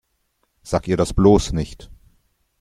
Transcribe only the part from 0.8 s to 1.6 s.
ihr das bloß